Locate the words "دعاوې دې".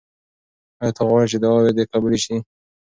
1.43-1.83